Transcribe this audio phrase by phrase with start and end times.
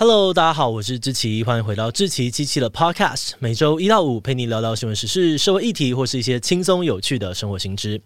[0.00, 8.00] Hello，大家好，我是志奇，欢迎回到志奇机器的 Podcast，每周一到五陪你聊聊新闻时事、社会议题或是一些轻松有趣的生活新知。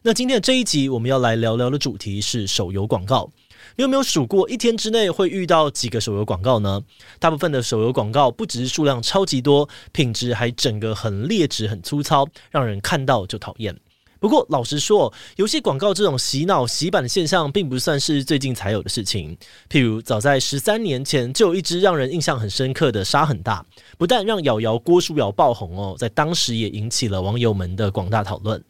[0.00, 3.30] 那今天的这一集，我们要来聊聊的主题是手游广告。
[3.76, 6.80] 你有没有数过一天之内会遇到几个手游广告呢？
[7.20, 13.76] 大部分的手游广告不只是数量超级多，品质还整个很劣质、很粗糙，让人看到就讨厌。
[14.24, 19.36] 不过，老实说，游戏广告这种洗脑、洗版的现象，并不算是最近才有的事情。
[19.68, 23.62] 譬如，早在十三年前，就有一支让人印象很深刻的《沙很大》，
[23.98, 28.64] 不但让瑶瑶郭书瑶爆红哦，在当时也引起了网友们的广大讨论。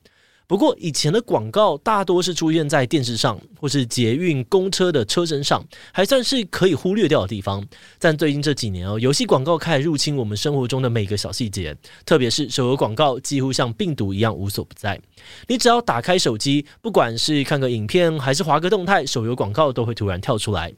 [0.47, 7.67] 不过，以前的广告大多是出现在电视上，或是捷运、公车的车身上，还算是可以忽略掉的地方。
[7.99, 15.01] 但最近这几年哦，游戏广告开始入侵我们生活中的每个小细节，特别是手游广告，几乎像病毒一样无所不在。
[15.49, 20.71] 你只要打开手机，不管是看个影片，还是滑个动态，手游广告都会突然跳出来。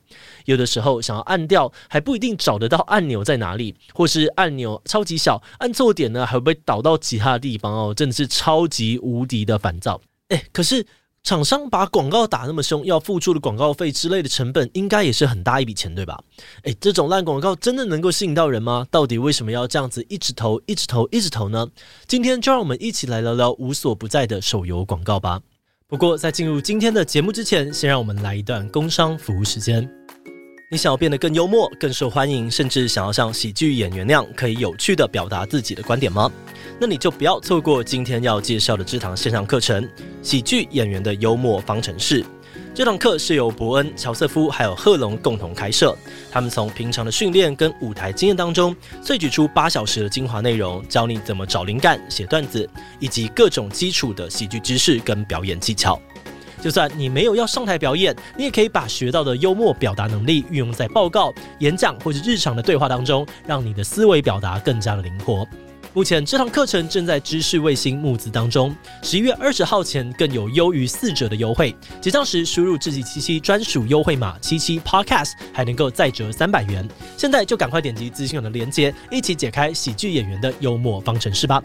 [0.45, 9.56] 有的时候想要按掉，还不一定找得到按钮在哪里，或是按钮超级小，按错点呢，还会被导到其他地方哦，真的是超级无敌的。
[9.59, 10.87] 烦躁，诶，可是
[11.23, 16.21] 厂商把广告打那么凶，要付出的广告费之类的成本，应该也是很大一笔钱，对吧？
[16.63, 18.87] 诶，这种烂广告真的能够吸引到人吗？
[18.91, 21.67] 到底为什么要这样子一直投、一直投、一直投呢？
[22.07, 25.41] 今天就让我们一起来聊聊无所不在的手游广告吧。
[25.89, 30.06] 不过在进入今天的节目之前，先让我们来一段工商服务时间。
[30.69, 36.29] 你想要变得更幽默、更受欢迎，甚至想要像喜剧演员那样可以有趣地表达自己的观点吗？
[36.81, 39.85] 那你就不要错过今天要介绍的这堂线上课程
[40.23, 42.21] 《喜剧演员的幽默方程式》。
[42.75, 45.97] 这堂课是由伯恩、乔瑟夫还有贺龙共同开设，
[46.33, 55.97] 他们从平常的训练跟舞台经验当中萃取出八小时的精华内容，教你怎么找灵感、写段子，以及各种基础的喜剧知识跟表演技巧。
[56.67, 65.47] 就算你没有要上台表演，你也可以把学到的幽默表达能力运用在报告、演讲或者日常的对话当中，让你的思维表达更加的灵活。
[65.93, 71.73] 目前这堂课程正在知识卫星募资当中，十一月二十号前更有优于四折的优惠。
[72.01, 76.85] 结账时输入自己七七专属优惠码七七 Podcast，还能够再折三百元。
[77.17, 81.63] 现在就赶快点击资讯网的链接，一起解开喜剧演员的幽默方程式吧。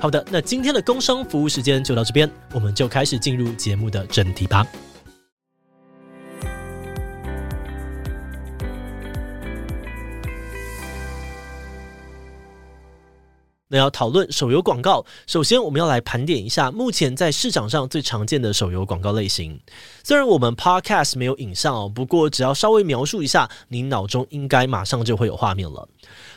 [0.00, 4.66] 好的，那今天的工商服务时间就到这边，我们就开始进入节目的正题吧。
[13.72, 19.60] 那要讨论手游广告，首先我们要来盘点一下目前在市场上最常见的手游广告类型。
[20.02, 25.88] 虽然我们 Podcast 没有影像哦，不过只要稍微描述一下，你脑中应该马上就会有画面了。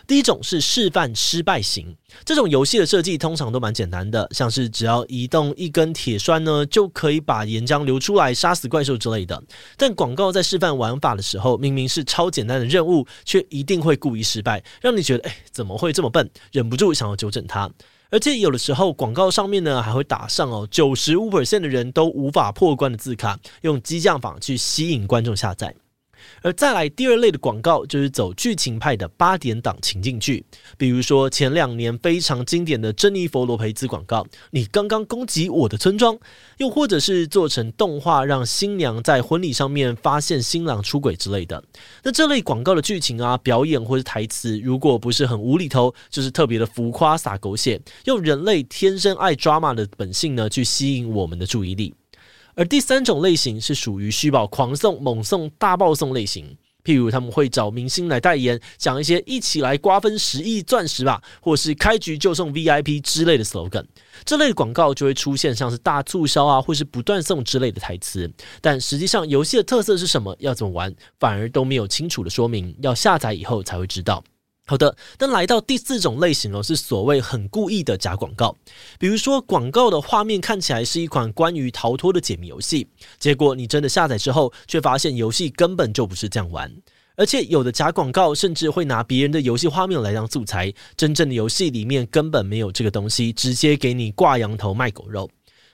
[0.06, 9.42] 第一种是示范失败型，这种游戏的设计通常都蛮简单的，像是只要移动一根铁栓呢，就可以把岩浆流出来杀死怪兽之类的。
[9.78, 16.30] 但广告在示范玩法的时候，明明是超简单的任务，却一定会故意失败，让你觉得哎，怎么会这么笨？
[16.52, 17.70] 忍不住想要纠正它。
[18.10, 25.74] 而且有的时候广告上面呢，还会打上哦，九十五 percent 的人都无法破关的字卡，用激将法去吸引观众下载。
[26.42, 30.44] 而再来第二类的广告，就是走剧情派的八点档情境剧，
[30.78, 36.18] 比如说前两年非常经典的珍妮佛罗培兹广告，你刚刚攻击我的村庄，
[36.58, 41.64] 又或者是做成动画，让新娘在婚礼上面发现新郎出轨之类的。
[42.04, 51.94] 那这类广告的剧情啊、表演或是台词，如果不是很无厘头，就是特别的浮夸撒狗血，用人类天生爱 drama 的本性呢，去吸引我们的注意力。
[52.56, 63.86] 而第三种类型是属于虚宝狂送、猛送、大爆送类型，譬如他们会找明星来代言，讲一些“一起来瓜分十亿钻石吧”或是“开局就送 VIP” 之类的 slogan，
[64.24, 68.32] 这类广告就会出现像是大促销啊，或是不断送之类的台词，
[68.62, 74.24] 但实际上游戏的特色是什么，要怎么玩，反而都没有清楚的说明，要下载以后才会知道。
[74.66, 78.56] 好的，那来到第四种类型哦，是所谓很故意的假广告。
[78.98, 82.88] 比如说，广告的画面看起来是一款关于逃脱的解谜游戏，
[83.20, 86.72] 结果你真的下载之后，却发现游戏根本就不是这样玩。
[87.18, 95.30] 而且有的假广告甚至会拿别人的游戏画面来当素材，真正的游戏里面根本没有这个东西，直接给你挂羊头卖狗肉。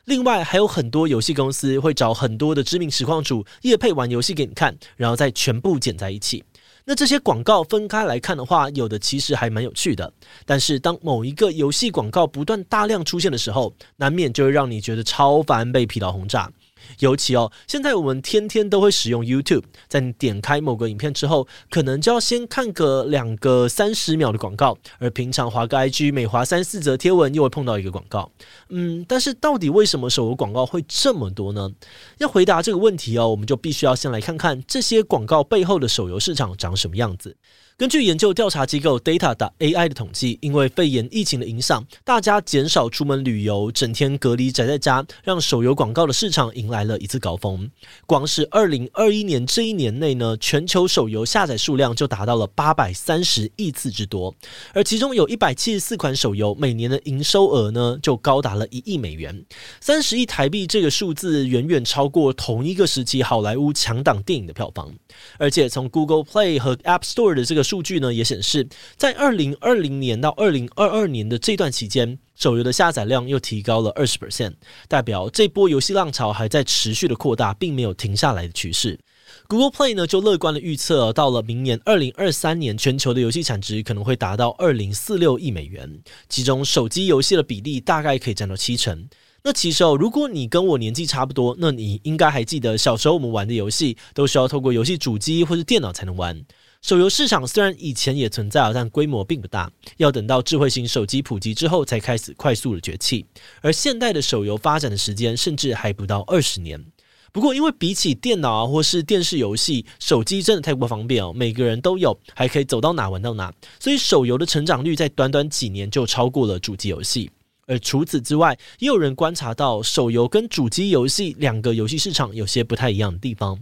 [0.05, 6.43] 另外，还有很多游戏公司会找很多的知名实况主夜配玩游戏给你看，然后再全部剪在一起。
[6.85, 10.11] 那这些广告分开来看的话，有的其实还蛮有趣的。
[10.45, 16.51] 但是当某一个游戏广告不断大量出现的时候，难免就会让你觉得超烦，被疲劳轰炸。
[16.99, 28.31] 尤其哦，现在我们天天都会使用 YouTube，在你点开某个影片之后，可能就要先看个两个三十秒的广告，而平常滑个 IG，每滑三四则贴文，又会碰到一个广告。
[28.69, 31.71] 嗯，但是到底为什么手游广告会这么多呢？
[32.17, 37.35] 要回答这个问题哦，我们就必须要先来看看这些广告背后的手游市场长什么样子。
[37.79, 47.71] 根据研究调查机构 Data 的 AI 的统计，因为肺炎疫情的影响，大家减少出门旅游，整天隔离宅在家，让手游广告的市场迎来了一次高峰。
[48.05, 54.35] 光是二零二一年这一年内呢，全球手游下载数量就达到了八百三十亿次之多，
[54.73, 59.45] 而其中有一百七十四款手游每年的营收额呢，就高达了一亿美元，
[59.79, 64.93] 三十亿台币这个数字远远超过同一个时期好莱坞强档电影的票房。
[65.37, 68.67] 而且从 Google Play 和 App Store 的这个数据呢，也显示，
[68.97, 74.53] 在二零二零年到二零二二年的这段期间，手游的下载量又提高了二十 percent，
[74.87, 78.99] 代表这波游戏浪潮还在持续的扩大，并没有停下来的趋势。
[79.47, 89.07] Google Play 呢，就乐观的预测，到了明年二零二三年，全球的游戏产值可能会达到二零四六亿美元，其中手机游戏的比例大概可以占到七成。
[89.41, 96.43] 那其实哦，如果你跟我年纪差不多，那你应该还记得小时候我们玩的游戏都需要透过游戏主机或者电脑才能玩。
[96.81, 103.25] 手游市场虽然以前也存在，但规模并不大，要等到智慧型手机普及之后才开始快速的崛起。
[103.61, 106.83] 而现代的手游发展的时间甚至还不到二十年。
[107.31, 117.29] 不过因为比起电脑啊或是电视游戏，手机真的太过方便哦，每个人都有，还可以走到哪玩到哪，所以手游的成长率在短短几年就超过了主机游戏。
[117.69, 123.59] 而除此之外，也有人观察到手游跟主机游戏两个游戏市场有些不太一样的地方。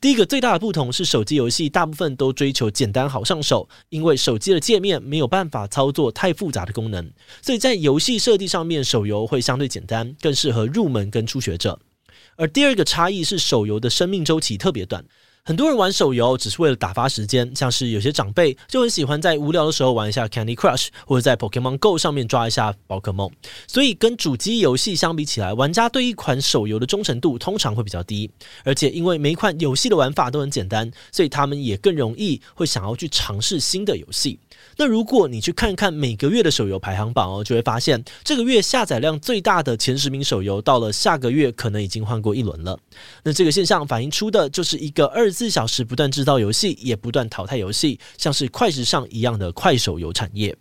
[0.00, 7.10] 第一个最大的不同是，手机游戏大部分都追求简单好上手，因为手机的界面没有办法操作太复杂的功能，
[7.42, 11.80] 所以在游戏设计上面，手游会相对简单，更适合入门跟初学者。
[12.36, 15.04] 而第二个差异是，手游的生命周期特别短。
[15.48, 23.30] 很多人玩手游只是为了打发时间，像是有些长辈就很喜欢在无聊的时候玩一下 Candy Crush，或者在 Pokemon Go 上面抓一下宝可梦。
[23.66, 28.30] 所以跟主机游戏相比起来，玩家对一款手游的忠诚度通常会比较低。
[28.62, 34.38] 而且因为每一款游戏的玩法都很简单，所以他们也更容易会想要去尝试新的游戏。
[34.76, 42.78] 那如果你去看看每个月的手游排行榜哦，就会发现这个月下载量最大的前十名手游，到了下个月可能已经换过一轮了。
[43.22, 45.32] 那这个现象反映出的就是一个二。
[45.38, 50.56] 四小时不断制造游戏，也不断淘汰游戏，像是快时尚一样的快手游产业。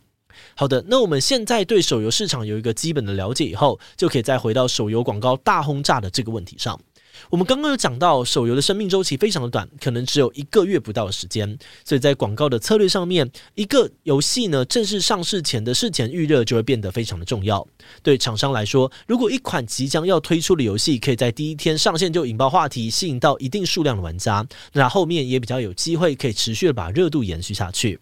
[0.56, 6.80] 好的，那我们现在对手游市场有一个基本的了解以后，就可以再回到手游广告大轰炸的这个问题上。
[7.30, 17.66] 我们刚刚有讲到，手游的生命周期非常的短，可能只有一个月不到的时间，所以在广告的策略上面，一个游戏呢正式上市前的事前预热就会变得非常的重要。
[18.02, 28.00] 对厂商来说，如果一款即将要推出的游戏可以在第一天上线就引爆话题，吸引到一定数量的玩家，那后面也比较有机会可以持续的把热度延续下去。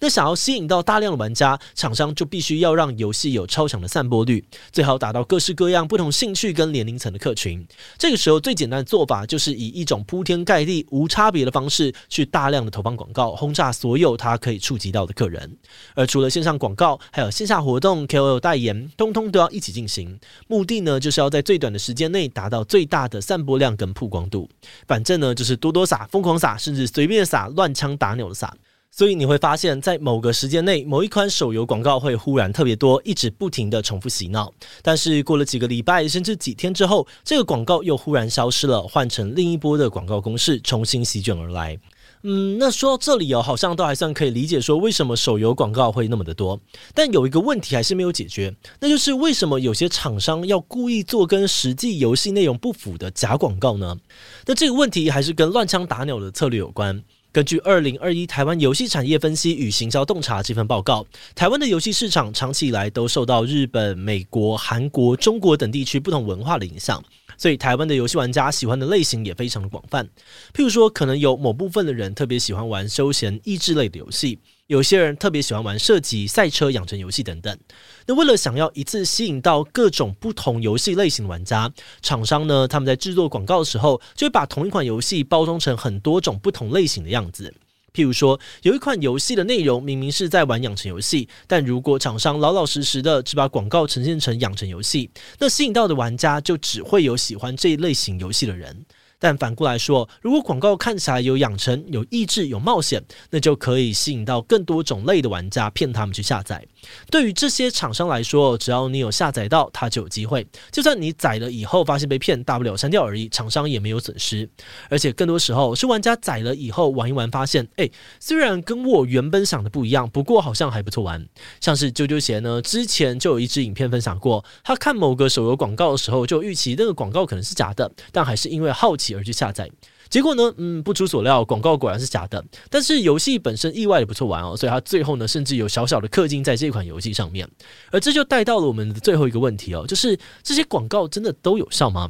[0.00, 7.66] 那想要吸引到大量的玩家，厂商就必须要让游戏有超强的散播率，最好达到各式各样不同兴趣跟年龄层的客群。
[7.98, 15.56] 这个时候最简单的做法就是以一种铺天盖地、无差别的方式去大量的投放广告，轰炸所有他可以触及到的客人。
[15.94, 20.18] 而除了线上广告，还有线下活动、KOL 代言，通通都要一起进行。
[20.46, 24.48] 目的呢，就是要在最短的时间内达到最大的散播量跟曝光度。
[24.86, 28.54] 反正呢，就是多多撒、疯狂撒，甚至随便撒、乱枪打鸟的撒。
[28.90, 34.52] 所以你会发现，在某个时间内，某一款手游广告会忽然特别多，一直不停地重复洗脑。
[34.82, 41.78] 但是过了几个礼拜，甚至几天之后，这个广告又忽然消失了，换成另一波的广告攻势重新席卷而来。
[42.22, 46.60] 嗯，那说到这里哦，好像都还算可以理解，说为什么手游广告会那么的多。
[46.92, 53.96] 但有一个问题还是没有解决，那就是为什么有些厂商要故意做跟实际游戏内容不符的假广告呢？
[54.44, 57.02] 那这个问题还是跟乱枪打鸟的策略有关。
[57.32, 61.06] 根据二零二一台湾游戏产业分析与行销洞察这份报告，
[61.36, 67.00] 台湾的游戏市场长期以来都受到日本、美国、韩国、中国等地区不同文化的影响，
[67.40, 70.06] 所以台湾的游戏玩家喜欢的类型也非常的广泛。
[70.52, 74.38] 譬如说，可能有某部分的人特别喜欢玩休闲益智类的游戏。
[74.66, 77.58] 有些人特别喜欢玩射击、赛车、养成游戏等等。
[78.06, 87.54] 那为了想要一次吸引到各种不同游戏类型的玩家，厂商呢，他们在制作广告的时候，就会把同一款游戏包装成很多种不同类型的样子。
[87.92, 98.84] 譬如说，有一款游戏的内容明明是在玩养成游戏，但如果厂商老老实实的只把广告呈现成养成游戏，那吸引到的玩家就只会有喜欢这一类型游戏的人。
[99.20, 103.00] 但反过来说，如果广告看起来有养成、有意志、有冒险，
[103.30, 106.66] 那就可以吸引到更多种类的玩家，骗他们去下载。
[107.10, 110.46] 对于这些厂商来说，只要你有下载到，它就有机会。
[110.72, 114.48] 就算你载了以后发现被骗，大不了删掉而已，厂商也没有损失。
[114.88, 121.28] 而且更多时候是玩家载了以后玩一玩，发现，诶，虽然跟我原本想的不一样，不过好像还不错玩。
[121.60, 129.09] 像是啾啾鞋呢，之前就有一支影片分享过，他看某个手游广告的时候，就预期那个广告可能是假的，但还是因为好奇。
[129.14, 129.70] 而去下载，
[130.08, 130.52] 结果呢？
[130.56, 132.44] 嗯，不出所料，广告果然是假的。
[132.68, 137.48] 但是游戏本身意外的不错玩哦，所以它最后呢，甚至有小小的氪金在这款游戏上面。
[137.90, 142.08] 而这就带到了我们的最后一个问题哦，就是这些广告真的都有效吗？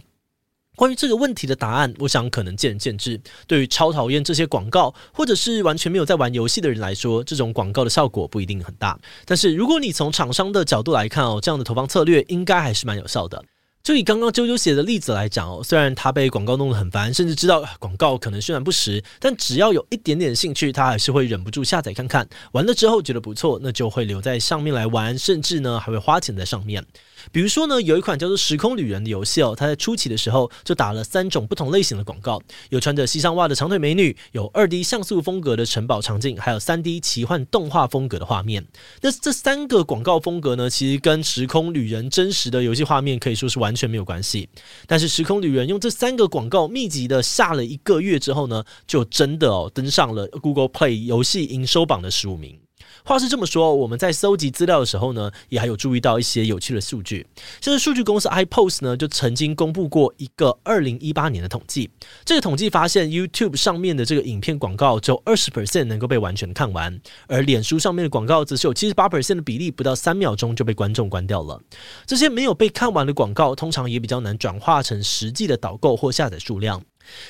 [0.76, 3.20] 关于这个问题的答案，我想可能见仁见智。
[3.46, 8.98] 对于超讨厌这些广告，或者是完全没有在玩游戏的人来说，这种广告的效果不一定很大。
[9.26, 13.44] 但是如果你从厂商的角度来看哦，这样的投放策略应该还是蛮有效的。
[13.82, 22.28] 就以刚刚啾啾写的例子来讲哦，虽然他被广告弄得很烦，甚至知道广告可能宣传不实，但只要有一点点兴趣，他还是会忍不住下载看看。
[22.52, 26.84] 完了之后觉得不错，那就会留在上面来玩，甚至呢还会花钱在上面。
[27.32, 38.66] 比如说呢，有一款叫做《时空旅人》的游戏哦，它在初期的时候就打了三种不同类型的广告，有穿着西装袜的长腿美女，有二 D 像素风格的城堡场景，还有三 D 奇幻动画风格的画面。
[39.00, 44.48] 那这三个广告风格呢，其实跟《时空旅人》真实的游戏画面可以说是完全没有关系。
[44.86, 52.58] 但是《时空旅人》用这三个广告密集的下了一个月之后呢，就真的哦登上了 Google Play 游戏营收榜的十五名。
[53.04, 57.26] 话是这么说，我们在搜集资料的时候呢，也还有注意到一些有趣的数据。
[57.60, 61.90] 像是数据公司 iPost 呢，就曾经公布过一个二零一八年的统计。
[62.24, 71.60] 这个统计发现，YouTube 上面的这个影片广告只有二十 percent 能够被完全看完，而脸书上面的广告则是有七十八 percent 的比例，不到三秒钟就被观众关掉了。
[72.06, 76.82] 这些没有被看完的广告，通常也比较难转化成实际的导购或下载数量。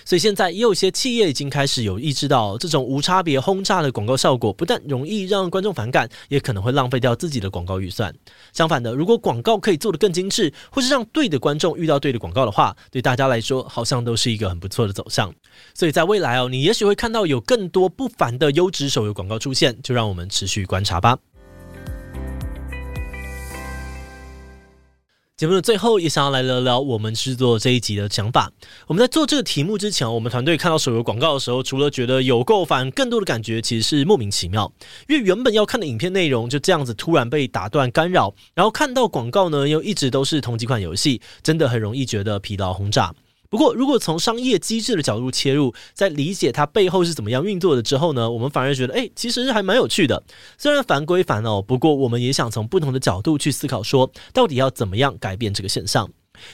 [0.05, 8.15] 所以现在也有些企业已经开始有意识到，这种无差别轰炸的广告效果，不但容易让观众反感，也可能会浪费掉自己的广告预算。
[8.53, 15.33] 相反的，如果广告可以做得更精致，或是让对的观众遇到对的广告的话，对大家来说好像都是一个很不错的走向。
[15.75, 21.19] 所以在未来哦，你也许会看到有更多不凡的优质手游广告出现，就让我们持续观察吧。
[25.41, 28.53] 节目的最后，也想要来聊聊我们制作这一集的想法。
[28.87, 34.71] 我们在做这个题目之前，我们团队看到手游广告的时候，除了觉得有够烦，更多的感觉其实是莫名其妙。
[35.09, 43.15] 因为原本要看的影片内容就这样子突然被打断干扰，然后看到广告呢，又一直都是同几款游戏，真的很容易觉得疲劳轰炸。
[43.51, 50.23] 不过，如果从商业机制的角度切入，在理解它背后是怎么样运作的之后呢，我们反而觉得，哎，其实还蛮有趣的。
[50.57, 56.09] 虽然烦归烦哦，不过我们也想从不同的角度去思考，说到底要怎么样改变这个现象。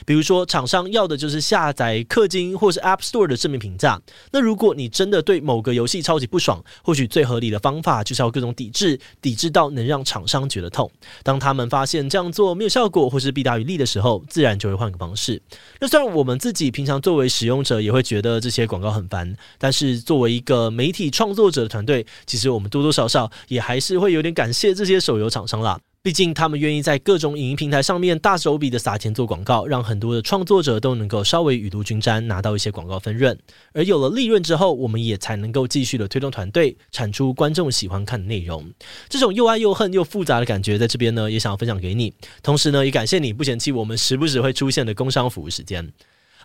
[0.05, 3.99] 比如说，厂商要的就是下载氪金或是 App Store 的正面评价。
[4.31, 10.89] 那如果你真的对某个游戏超级不爽，或许最合理的方法就是要各种抵制，抵制到能让厂商觉得痛。
[11.23, 15.41] 当他们发现这样做没有效果，或是弊大于利的时候，自然就会换个方式。
[15.79, 25.79] 那虽然我们自己平常作为使用者也会觉得这些广告很烦，但是作为一个媒体创作者的团队，其实我们多多少少也还是会有点感谢这些手游厂商啦。
[26.03, 33.37] 毕竟，他们愿意在各种影音平台上面大手笔的撒钱做广告，让很多的创作者都能够稍微雨露均沾，拿到一些广告分润。
[33.73, 38.71] 而有了利润之后，我们也才能够继续的推动团队，产出观众喜欢看的内容。
[39.09, 42.13] 这种又爱又恨又复杂的感觉，在这边呢，也想要分享给你。
[42.41, 45.91] 同时呢，也感谢你不嫌弃我们时不时会出现的工商服务时间。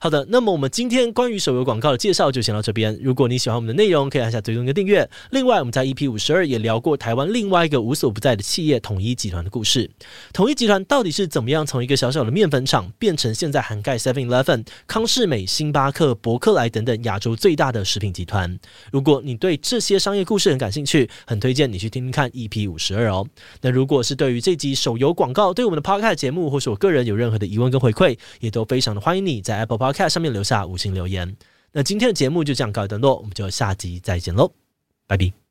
[0.03, 2.99] 好的，那么我们今天关于手游广告的介绍就先到这边。
[3.01, 5.09] 如果你喜欢我们的内容，可以按下追踪跟订阅。
[5.31, 9.89] 另外，我们在 EP 五十二也聊过台湾另外一个无所不在的企业统一集团的故事。
[10.33, 18.59] 统一集团到底是怎么样从一个小小的面粉厂变成现在涵盖 Seven Eleven、康世美、星巴克、伯克莱等等亚洲最大的食品集团？
[18.91, 23.25] 如果你对这些商业故事很感兴趣，很推荐你去听听看 EP 五十二哦。
[23.61, 29.92] 那如果是对于这集手游广告，对我们的 Podcast 节目或是我个人有任何的疑问跟回馈，也都非常的欢迎你在 Apple Podcast。
[29.93, 31.37] 看上面留下五星留言。
[31.73, 34.53] 那今天的节目就这样告一段落，我们就下集再见喽，
[35.07, 35.42] 拜拜。